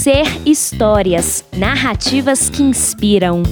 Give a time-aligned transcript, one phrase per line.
[0.00, 3.42] Ser histórias, narrativas que inspiram.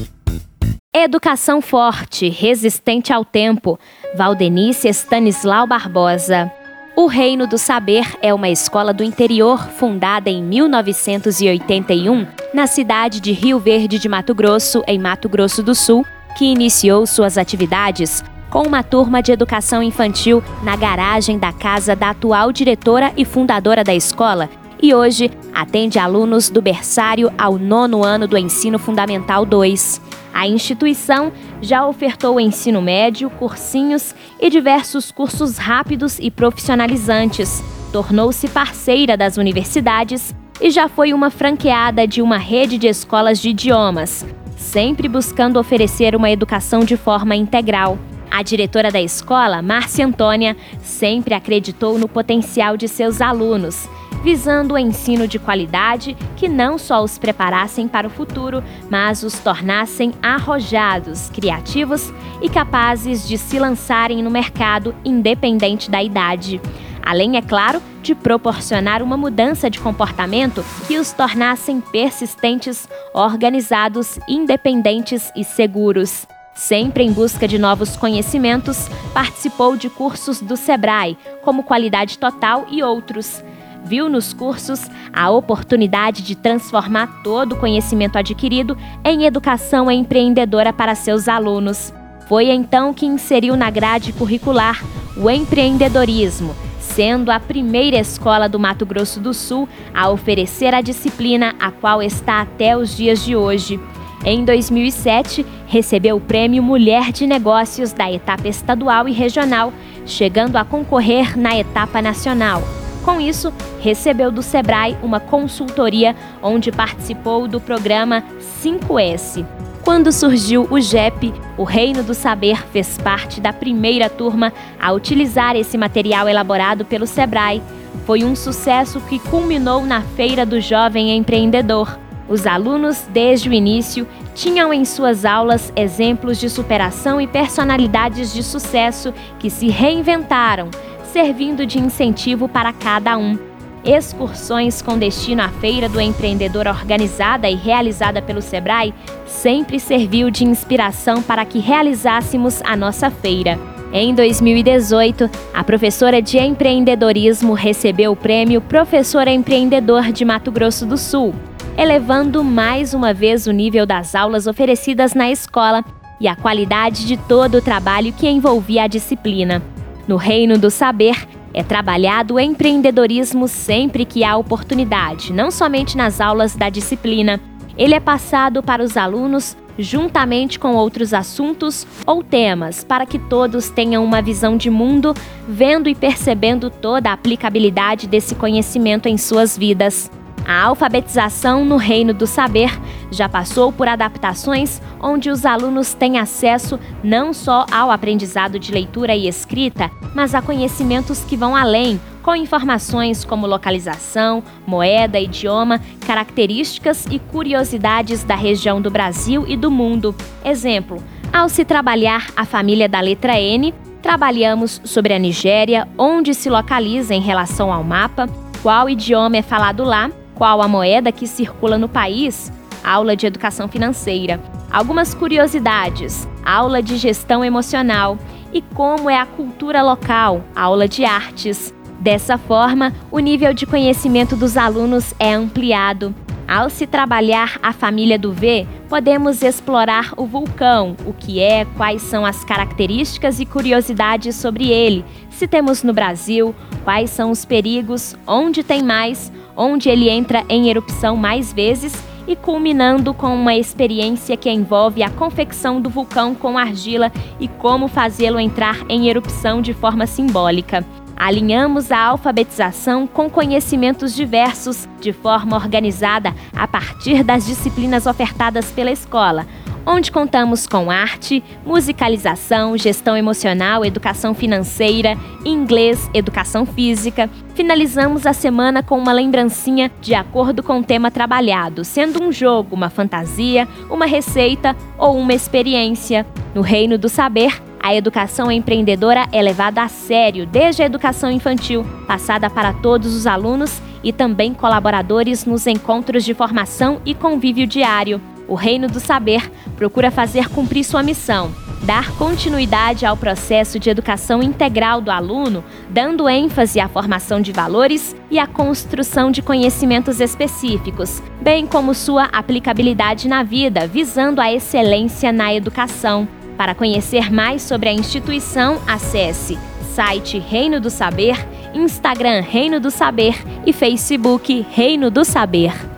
[0.96, 3.78] Educação forte, resistente ao tempo.
[4.16, 6.50] Valdenice Stanislau Barbosa.
[6.96, 13.32] O Reino do Saber é uma escola do interior fundada em 1981 na cidade de
[13.32, 16.02] Rio Verde de Mato Grosso, em Mato Grosso do Sul,
[16.38, 22.08] que iniciou suas atividades com uma turma de educação infantil na garagem da casa da
[22.08, 24.48] atual diretora e fundadora da escola,
[24.80, 30.00] e hoje atende alunos do berçário ao nono ano do Ensino Fundamental 2.
[30.32, 37.62] A instituição já ofertou ensino médio, cursinhos e diversos cursos rápidos e profissionalizantes.
[37.92, 43.50] Tornou-se parceira das universidades e já foi uma franqueada de uma rede de escolas de
[43.50, 44.24] idiomas,
[44.56, 47.98] sempre buscando oferecer uma educação de forma integral.
[48.30, 53.88] A diretora da escola, Márcia Antônia, sempre acreditou no potencial de seus alunos,
[54.22, 59.38] visando o ensino de qualidade que não só os preparassem para o futuro, mas os
[59.38, 62.12] tornassem arrojados, criativos
[62.42, 66.60] e capazes de se lançarem no mercado independente da idade.
[67.02, 75.32] Além, é claro, de proporcionar uma mudança de comportamento que os tornassem persistentes, organizados, independentes
[75.34, 76.26] e seguros.
[76.54, 82.82] Sempre em busca de novos conhecimentos, participou de cursos do Sebrae, como Qualidade Total e
[82.82, 83.42] outros.
[83.84, 90.94] Viu nos cursos a oportunidade de transformar todo o conhecimento adquirido em educação empreendedora para
[90.94, 91.92] seus alunos.
[92.28, 94.84] Foi então que inseriu na grade curricular
[95.16, 101.54] o empreendedorismo, sendo a primeira escola do Mato Grosso do Sul a oferecer a disciplina
[101.58, 103.80] a qual está até os dias de hoje.
[104.24, 109.72] Em 2007, recebeu o prêmio Mulher de Negócios da etapa estadual e regional,
[110.04, 112.62] chegando a concorrer na etapa nacional.
[113.08, 118.22] Com isso, recebeu do Sebrae uma consultoria onde participou do programa
[118.62, 119.46] 5S.
[119.82, 125.56] Quando surgiu o GEP, o Reino do Saber fez parte da primeira turma a utilizar
[125.56, 127.62] esse material elaborado pelo Sebrae.
[128.04, 134.06] Foi um sucesso que culminou na Feira do Jovem Empreendedor os alunos, desde o início,
[134.34, 140.68] tinham em suas aulas exemplos de superação e personalidades de sucesso que se reinventaram,
[141.12, 143.38] servindo de incentivo para cada um.
[143.84, 148.92] Excursões com destino à Feira do Empreendedor organizada e realizada pelo Sebrae
[149.26, 153.58] sempre serviu de inspiração para que realizássemos a nossa feira.
[153.92, 160.98] Em 2018, a professora de empreendedorismo recebeu o prêmio Professor Empreendedor de Mato Grosso do
[160.98, 161.34] Sul
[161.78, 165.84] elevando mais uma vez o nível das aulas oferecidas na escola
[166.20, 169.62] e a qualidade de todo o trabalho que envolvia a disciplina.
[170.08, 176.18] No reino do saber, é trabalhado o empreendedorismo sempre que há oportunidade, não somente nas
[176.18, 177.38] aulas da disciplina.
[177.76, 183.68] Ele é passado para os alunos juntamente com outros assuntos ou temas, para que todos
[183.68, 185.14] tenham uma visão de mundo,
[185.46, 190.10] vendo e percebendo toda a aplicabilidade desse conhecimento em suas vidas.
[190.46, 192.70] A alfabetização no reino do saber
[193.10, 199.14] já passou por adaptações onde os alunos têm acesso não só ao aprendizado de leitura
[199.14, 207.06] e escrita, mas a conhecimentos que vão além, com informações como localização, moeda, idioma, características
[207.10, 210.14] e curiosidades da região do Brasil e do mundo.
[210.44, 211.02] Exemplo:
[211.32, 217.14] ao se trabalhar a família da letra N, trabalhamos sobre a Nigéria, onde se localiza
[217.14, 218.28] em relação ao mapa,
[218.62, 222.52] qual idioma é falado lá qual a moeda que circula no país,
[222.88, 224.40] aula de educação financeira,
[224.70, 228.16] algumas curiosidades, aula de gestão emocional
[228.50, 231.74] e como é a cultura local, aula de artes.
[232.00, 236.14] Dessa forma, o nível de conhecimento dos alunos é ampliado.
[236.46, 242.00] Ao se trabalhar a família do V, podemos explorar o vulcão, o que é, quais
[242.00, 246.54] são as características e curiosidades sobre ele, se temos no Brasil,
[246.84, 251.92] quais são os perigos, onde tem mais, onde ele entra em erupção mais vezes
[252.28, 257.10] e culminando com uma experiência que envolve a confecção do vulcão com argila
[257.40, 260.84] e como fazê-lo entrar em erupção de forma simbólica.
[261.16, 268.92] Alinhamos a alfabetização com conhecimentos diversos, de forma organizada a partir das disciplinas ofertadas pela
[268.92, 269.44] escola,
[269.88, 277.30] onde contamos com arte, musicalização, gestão emocional, educação financeira, inglês, educação física.
[277.54, 282.76] Finalizamos a semana com uma lembrancinha de acordo com o tema trabalhado, sendo um jogo,
[282.76, 286.26] uma fantasia, uma receita ou uma experiência.
[286.54, 291.86] No reino do saber, A educação empreendedora é levada a sério desde a educação infantil,
[292.06, 298.20] passada para todos os alunos e também colaboradores nos encontros de formação e convívio diário.
[298.48, 301.54] O Reino do Saber procura fazer cumprir sua missão,
[301.84, 308.16] dar continuidade ao processo de educação integral do aluno, dando ênfase à formação de valores
[308.30, 315.30] e à construção de conhecimentos específicos, bem como sua aplicabilidade na vida, visando a excelência
[315.30, 316.26] na educação.
[316.56, 319.58] Para conhecer mais sobre a instituição, acesse
[319.94, 321.36] site Reino do Saber,
[321.74, 323.34] Instagram Reino do Saber
[323.66, 325.97] e Facebook Reino do Saber.